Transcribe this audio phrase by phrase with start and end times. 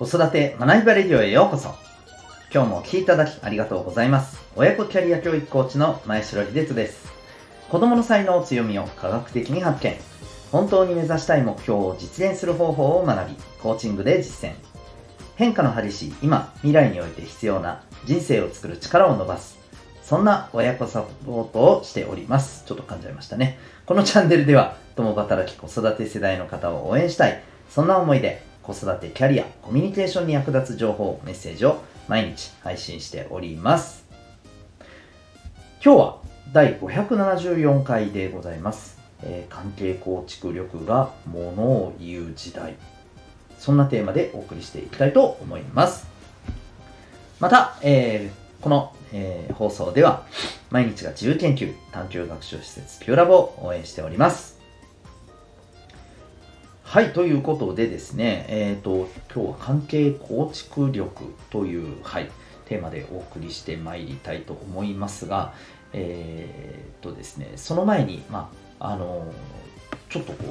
[0.00, 1.74] 子育て学びバレディオへようこそ
[2.50, 7.12] 今日もお聴きいただきありがとうございます親子キャリア教育コーチの前城秀人です
[7.68, 9.94] 子供の才能強みを科学的に発見
[10.52, 14.54] 本当に目指したい目標を実現する方法を学びコーチングで実践
[15.36, 19.58] 変化の激しい今未来において必要な人生を作る力を伸ばす
[20.02, 22.64] そんな親子サポートをしております。
[22.66, 23.60] ちょっと噛んじゃいましたね。
[23.86, 27.40] このチャンネルでは、共働き子育て世代の方を応援したい。
[27.68, 34.04] そんな思いで、子育て、キャリア、コミュニケーションに役立つ情報、メッセージを毎日配信しております。
[35.84, 36.16] 今日は
[36.52, 38.98] 第574回でございます。
[39.22, 42.76] えー、関係構築力がものを言う時代。
[43.58, 46.06] そんなテーマでお送りしていきたいと思います。
[47.38, 50.26] また、えー、このえー、放送では
[50.70, 54.59] 毎日が自由研究探究学習施設ピューラボを応援しております。
[56.90, 62.28] はい、ということでですね、えっ、ー、と、今日は関係構築力という、はい、
[62.64, 65.54] テーマでお送りしてまいりたいと思いますが、
[65.92, 69.32] えっ、ー、とですね、その前に、まあ、あの
[70.08, 70.44] ちょっとこ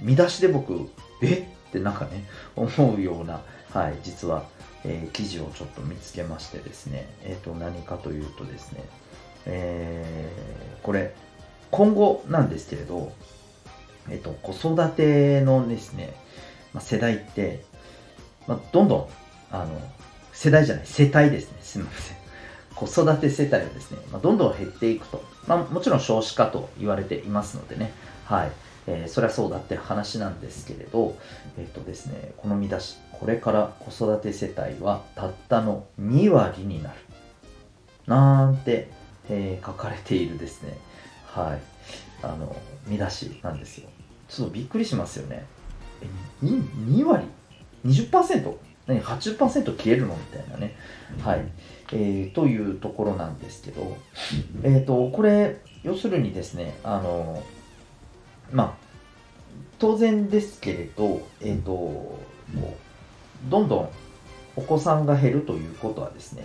[0.00, 0.90] う、見出しで僕、
[1.22, 1.46] え？
[1.68, 2.24] ってなんかね、
[2.56, 3.40] 思うような、
[3.70, 4.46] はい、実は、
[4.82, 8.82] えー、記事をちょっと見つけましてですね、えっ、ー、と、何かというとですね、
[9.46, 11.14] えー、これ、
[11.70, 13.12] 今後なんですけれど、
[14.10, 16.14] えっ、と、子育てのですね、
[16.72, 17.64] まあ、世代って、
[18.46, 19.08] まあ、どんどん、
[19.50, 19.80] あの、
[20.32, 22.16] 世代じゃない、世帯ですね、すみません。
[22.74, 25.22] 子育て世帯はですね、まあ、どんどん減っていくと。
[25.46, 27.92] まあ、もちろん少子化と言われていますのでね、
[28.24, 28.52] はい。
[28.86, 31.16] えー、そりゃそうだって話なんですけれど、
[31.56, 36.96] えっ、とですね、この見出し、これから子育て世帯はたったの2割になる。
[38.06, 38.90] なんて、
[39.28, 40.76] えー、書かれているですね、
[41.26, 41.60] はい、
[42.24, 43.88] あの、見出しなんですよ。
[44.34, 45.44] ちょっとびっくりしますよね。
[46.00, 46.06] え、
[46.42, 47.24] 2, 2割
[47.84, 48.54] ?20%?
[48.86, 50.16] 何 ?80% 消えるの？
[50.16, 50.74] みたいなね。
[51.22, 51.44] はい。
[51.92, 53.98] えー、というところなんですけど、
[54.62, 57.42] えっ、ー、と、これ、要するにですね、あの、
[58.50, 58.72] まあ、
[59.78, 62.18] 当然ですけれど、えっ、ー、と、こ
[62.54, 63.90] う、どんどん
[64.56, 66.44] お子さんが減るということはですね、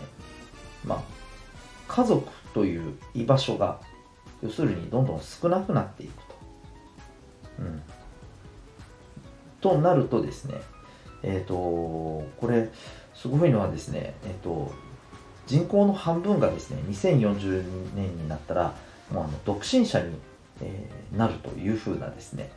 [0.84, 1.04] まあ、
[1.88, 3.80] 家族という居場所が、
[4.44, 6.27] 要するにどんどん少なくなっていく。
[7.60, 7.82] うん。
[9.62, 10.62] となるとですね、
[11.24, 12.70] えっ、ー、と、これ、
[13.14, 14.72] すごいのはですね、えっ、ー、と、
[15.48, 18.74] 人口の半分がですね、2040年になったら、
[19.12, 20.16] もうあの独身者に
[20.62, 22.52] えー、なるというふうなですね、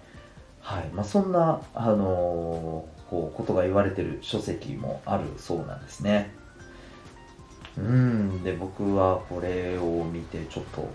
[0.60, 6.32] はいまあ、そんな、あの、こうことが言われてる書籍もあるそうなんですね。
[7.76, 10.88] うんで僕はこれを見てちょっと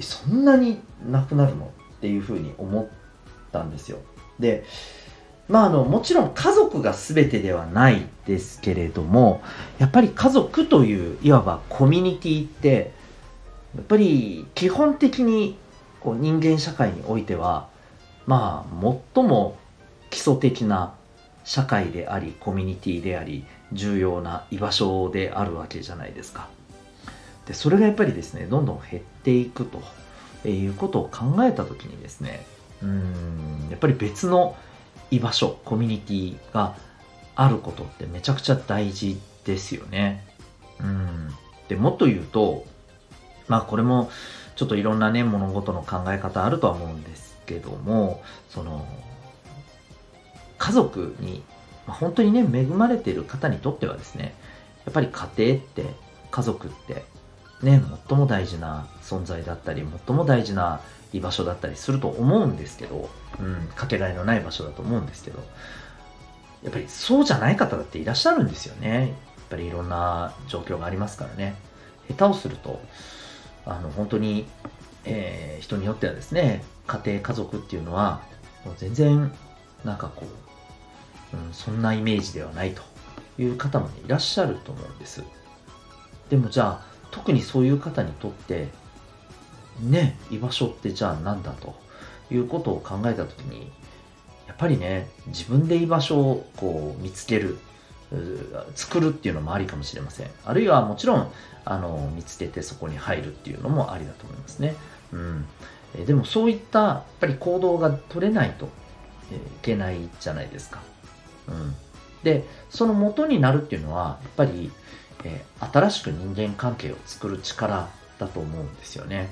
[0.00, 1.66] そんなになくなるの？
[1.66, 1.68] っ
[2.06, 2.86] ていうふうに思っ
[3.50, 3.98] たんですよ。
[4.38, 4.64] で
[5.48, 9.42] まああのもちろん家族が全てではないですけれども
[9.78, 12.92] やっぱり家族といういわばコミュニティって
[13.74, 15.58] やっぱり基本的に
[16.00, 17.68] こう人間社会においては
[18.24, 19.56] まあ最も
[20.10, 20.94] 基礎的な
[21.44, 26.48] 社会でありコミュニティであり重要な居場所であるわけじゃないですか。
[27.46, 29.80] でそれがやっぱりですねどんどん減っていくと
[30.50, 32.44] いうことを考えた時にですね
[32.82, 34.56] うんやっぱり別の
[35.10, 36.76] 居場所コミュニティが
[37.34, 40.26] あることってめちゃくちゃ大事ですよね。
[40.80, 41.30] うん
[41.68, 42.64] でもっと言うと
[43.48, 44.10] まあこれも
[44.56, 48.86] ちょっといろんなね、物事の考え方あるとは思うんですけども、その、
[50.56, 51.42] 家族に、
[51.86, 54.34] まあ、本当にね、恵まれてる方にとってはですね、
[54.86, 55.84] やっぱり家庭って、
[56.30, 57.04] 家族って、
[57.62, 60.80] ね、最も大事な存在だったり、最も大事な
[61.12, 63.08] 居場所だったりすると思うんですけど、
[63.40, 65.42] うん、かけがえのない場所だと思うんですけど、
[66.62, 69.00] やっぱりそうじゃない方だっていらっしゃるんですよね。
[69.00, 71.54] やっぱりいろんな状況がありますからね。
[72.08, 72.80] 下手をすると、
[73.66, 74.46] あの本当に、
[75.04, 78.22] えー、人によってはですね家庭家族っていうのは
[78.64, 79.32] もう全然
[79.84, 80.24] なんかこ
[81.34, 82.82] う、うん、そんなイメージではないと
[83.38, 85.22] いう方も、ね、いらっしゃると思うんです
[86.30, 88.68] でもじゃあ特にそういう方にとって
[89.80, 91.74] ね居場所ってじゃあ何だと
[92.30, 93.70] いうことを考えた時に
[94.46, 97.58] やっぱりね自分で居場所をこう見つける
[98.74, 100.30] 作るっていうのもありかもしれません。
[100.44, 101.32] あるいはもちろん、
[101.64, 104.76] あの、見つけてそこに入るっていうのもありだと思いますね。
[105.12, 105.44] うん。
[105.94, 108.68] えでもそういったやっぱり行動が取れないと、い
[109.62, 110.80] けないじゃないですか。
[111.48, 111.74] うん。
[112.22, 114.70] で、その元になるっていうのは、やっぱり、
[115.26, 117.88] えー、新しく人間関係を作る力
[118.18, 119.28] だと思うんですよね。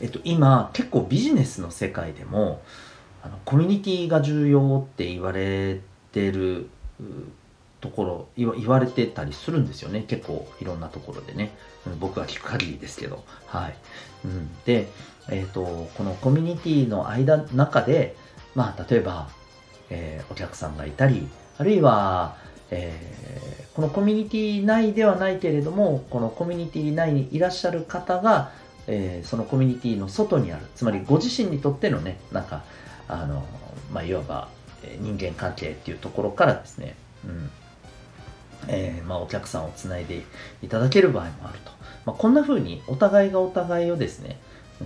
[0.00, 2.62] えっと、今、結構ビジネスの世界でも、
[3.22, 5.80] あのコミュニティが重要って言われ
[6.12, 6.70] てる
[7.80, 10.04] ところ言われてたりするんですよね。
[10.08, 11.52] 結構いろんなところでね、
[12.00, 13.24] 僕は聞く限りですけど。
[13.46, 13.74] はい、
[14.24, 14.88] うん、で、
[15.28, 18.16] えーと、このコミュニティの間中で
[18.54, 19.28] まあ例えば、
[19.90, 21.28] えー、お客さんがいたり
[21.58, 22.36] あるいは、
[22.70, 28.50] えー、このコミュニティ内ではないけれどもこのコミュニティ内にいらっしゃる方が、
[28.86, 30.66] えー、そのコミュニティの外にある。
[30.74, 32.64] つまりご自身にとってのねなんか
[33.08, 33.44] あの、
[33.92, 34.48] まあ、いわば
[35.00, 36.94] 人間関係っていうところからですね、
[37.24, 37.50] うん。
[38.66, 40.22] えー、まあ、お客さんをつないで
[40.62, 41.70] いただける場合もあると、
[42.04, 44.38] まあ、こんな風にお互いがお互いをですね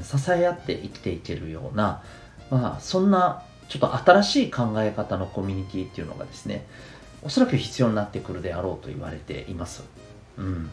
[0.03, 2.03] 支え合って生きていけるような、
[2.51, 6.67] まあ、そんなちょっと新しい考え方のコミュニティっていうのがですね
[7.23, 9.85] おそらく必要になってくるであろうと言われています。
[10.37, 10.71] うん、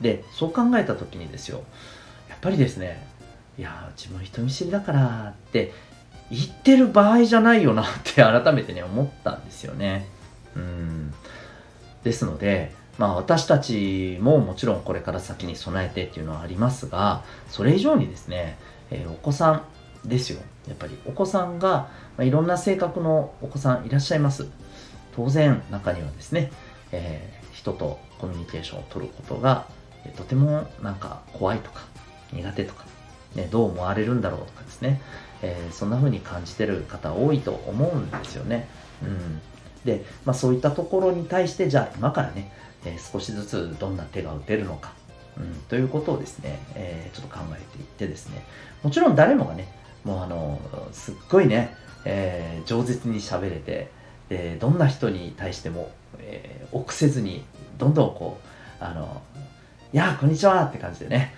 [0.00, 1.62] でそう考えた時にですよ
[2.28, 3.06] やっぱりですね
[3.58, 5.72] いや自分人見知りだからって
[6.30, 10.06] 言ってる場合じゃないよなって 改めてね思ったんですよね。
[10.56, 11.14] うん
[12.04, 18.58] ですので、まあ、私たちももちろんこれから先に備えてっていうのはありますがそれ以上にですね、
[18.90, 19.62] えー、お子さん
[20.04, 21.88] ですよやっぱりお子さんが、ま
[22.18, 24.48] あ、いろんな性格のお子さんいらっしゃいます
[25.14, 26.50] 当然中にはですね、
[26.92, 29.66] えー、人とコミュニケーションを取ることが、
[30.04, 31.82] え、とてもなんか怖いとか
[32.32, 32.84] 苦手とか、
[33.34, 35.00] ね、どう思われるんだろうとかですね、
[35.42, 38.68] えー、そんな風に感じてる方多いと思うんですよね。
[39.02, 39.40] うん、
[39.84, 42.52] で、まあ、そういったところに対してじゃあ今からね、
[42.84, 44.92] えー、少しずつどんな手が打てるのか、
[45.36, 48.44] うん、ということをですね、えー、ちょっと考えていってですね
[48.82, 49.72] もちろん誰もがね
[50.04, 50.60] もうあの
[50.92, 53.90] すっごいね、えー、饒舌に喋れて
[54.32, 57.44] でどんな人に対しても、えー、臆せずに
[57.76, 58.38] どんどんこ
[58.80, 59.20] うあの
[59.92, 61.34] いやこんにちはって感じでね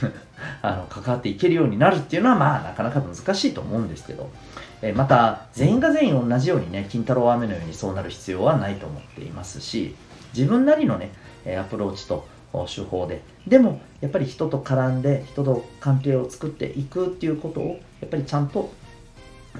[0.62, 4.30] あの関わっていけるようになるっていうのはまあなかなか難しいと思うんですけど、
[4.80, 9.94] えまた全員が全員同じようにね金太郎飴のようにそうなる必要はないと思っていますし
[10.34, 11.12] 自分なりのね
[11.58, 18.72] アプローチと手法ででもやっぱり人と絡んで人と関係を作っていくっていうことをやっぱりちゃんと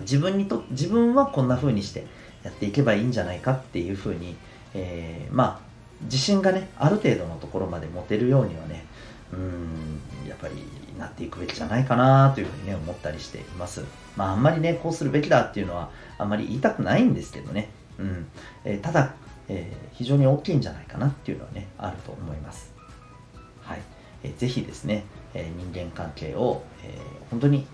[0.00, 2.06] 自分にと自分はこんな風にして
[2.43, 4.37] やっていけばいいんじゃないかっていう風に、
[4.75, 5.71] えー、まあ
[6.03, 8.85] 自信がねある程度のところまで持てるようにはね
[9.33, 10.55] うんやっぱり
[10.99, 13.85] なっていくべきじゃないかなというふうにね思ったりしています。
[14.17, 17.69] まああんまりねこうするべきだっていうのはあんまり言いたくないんですけどね。
[17.99, 18.27] うん、
[18.65, 19.15] えー、ただ、
[19.49, 22.73] えー、非常に大きいんじゃないかなっていうのはねあると思います。
[23.63, 23.81] はい、
[24.23, 25.05] えー、ぜひですね、
[25.35, 27.67] えー、人間関係を、えー、本当に、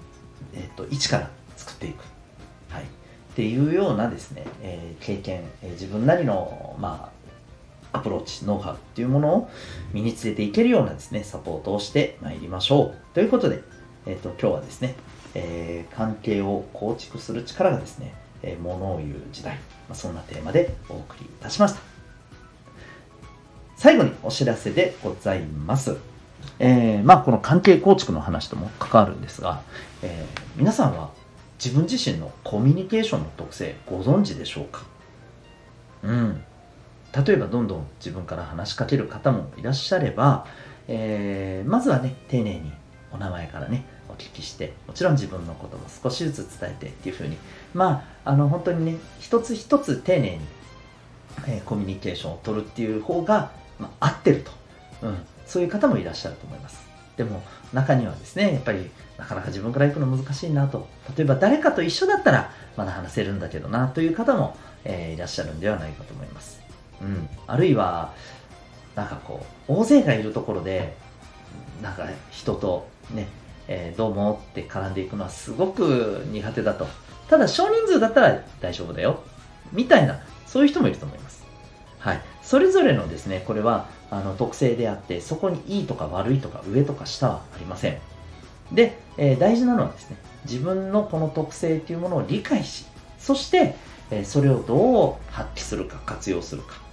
[0.52, 2.02] えーと、一から作っていく。
[2.68, 2.84] はい。
[3.36, 7.10] っていうようなですね、えー、経験、えー、自分なりのま
[7.92, 9.50] あアプローチ、ノウハウっていうものを
[9.92, 13.14] 身につけていけるようなですね、サポートをしてまいりましょう。
[13.14, 13.62] ということで、
[14.06, 14.94] えっ、ー、と、今日はですね、
[15.34, 19.60] えー、関係を構築する力がですね、えー、ものを言う時代、ま
[19.90, 21.80] あ、そんなテーマでお送りいたしました。
[23.76, 25.98] 最後にお知らせでございます。
[26.58, 29.60] えー、まあこの関係構築の話とも関わるんですが、
[30.02, 31.10] えー、皆さんは
[31.62, 34.84] 自分自身のコミュニケーションの特性ご存知でしょうか？
[36.02, 36.42] うん。
[37.26, 40.46] 例えばどんどん自分から話しかける方もいらっしゃれば、
[40.86, 42.72] えー、まずはね丁寧に
[43.10, 47.38] お名前からねお聞きしてもちろん自分のことも少しずつ伝えてっていうふうに。
[47.72, 50.40] まああの本当にね一つ一つ丁寧に、
[51.46, 54.52] えー、コミュニケーションを取るっていう方が、まあ、合ってると、
[55.02, 56.85] うん、そういう方もいらっしゃると思います。
[57.16, 57.42] でも
[57.72, 60.86] 中にはですねやっぱりなかなか自分から行くの難しいなと。
[61.16, 66.60] 例えば誰かと一緒だったらまだ話せるんだけどなという方も、えー、いらっしゃるんではないかと思います。
[67.00, 68.12] うん、あるいは
[68.94, 70.96] なんかこう大勢がいるところで
[71.82, 73.28] なんか人とね、
[73.68, 76.86] えー、どうもって絡んでいくのはすごく苦手だと。
[77.28, 79.22] ただ少人数だったら大丈夫だよ。
[79.72, 81.44] みたいなそういう人もいると思います。
[81.98, 82.20] はい。
[82.42, 87.98] それぞれのですねこれはあの特性であってそこにいいとか悪いとか上とか下はありません。
[88.72, 92.84] で、えー、大事なのはですね自分のこの特性というものを理解し
[93.18, 93.76] そして、
[94.10, 96.86] えー、それをどう発揮するか活用するか。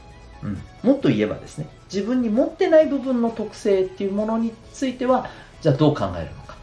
[0.43, 5.29] うん、もっと言えばですね自分に持ってない部分の特性っていうものについては
[5.61, 6.57] じゃあどう考えるのか、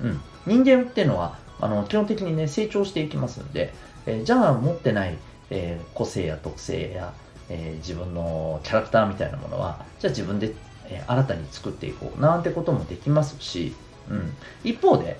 [0.00, 3.72] うん、人間っていうのはあの基本的にね成長していきますんで、
[4.06, 5.16] えー、じゃあ持ってない、
[5.50, 7.14] えー、個性や特性や、
[7.48, 10.54] えー、自分のキャラクターみたいなものはじゃあ自分で、
[10.86, 13.74] え新たに作っていこうなんてこともできますし、
[14.10, 14.34] うん、
[14.64, 15.18] 一方で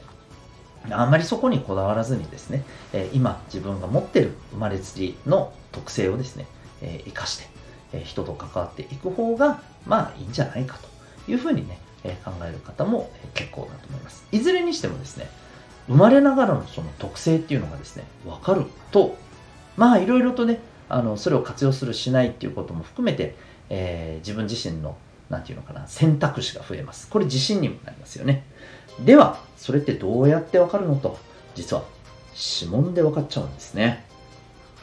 [0.91, 6.47] あんまりそこにこだわらずにですね、え今自分が持ってる生まれつきの特性をですね、
[6.83, 7.45] えー、生かして、
[7.93, 10.79] えー、人と関わっていく方が、まあいいんじゃないか
[11.25, 14.27] というふうにね、えー、考える方も、結構だと思います。
[14.31, 15.29] いずれにしてもですね、
[15.89, 19.17] 生まれながらのその特性っていうのがですね、わかると、
[19.77, 23.35] まあいろいろとね、あのそれを活用するしないっていうことも含めて、
[23.71, 24.97] えー、自分自身の
[25.31, 27.09] 何て言うのかな選択肢が増えます。
[27.09, 28.45] これ自信にもなりますよね。
[29.05, 31.19] ではそれってどうやってわかるのと
[31.55, 31.85] 実は
[32.61, 34.05] 指紋で分かっちゃうんですね。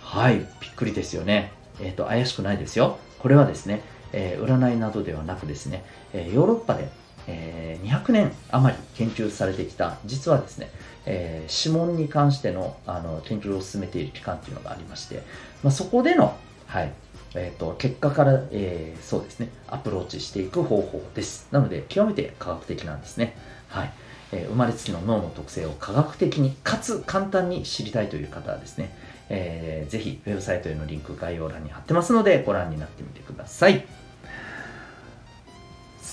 [0.01, 1.51] はいびっくりですよね。
[1.79, 2.97] えっ、ー、と怪しくないですよ。
[3.19, 3.81] これはですね、
[4.13, 6.89] えー、占いなどではなくですね、え、ヨーロッパで、
[7.27, 10.69] え200年余り研究されてきた実はですね、
[11.05, 15.23] え指紋に関してのあの研究を進めている機関っていうのがありまして、
[15.63, 16.93] まあ、そこでの、はい
[17.35, 23.37] えーと、結果から、えー、そうですねアプローチしていく方法ですなので極めて科学的なんですね
[23.69, 23.93] はい
[24.33, 28.95] えー、生まれつきの脳の特性を科学的にかつ簡単に知りたいという方はですね、
[29.29, 33.85] えー、ぜひウェブサイトへのリンク概要欄に貼ってますのでご覧になってみてください。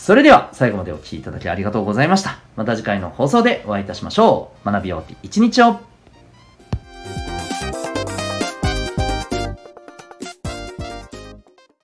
[0.08, 2.38] それでは最後までお聴きいただきありがとうございました。
[2.56, 4.64] また次回の放送でお会いいたしましょう。
[4.64, 5.80] 学び終わって一日を